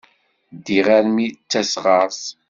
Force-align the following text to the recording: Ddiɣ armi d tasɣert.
Ddiɣ 0.55 0.87
armi 0.97 1.27
d 1.33 1.35
tasɣert. 1.51 2.23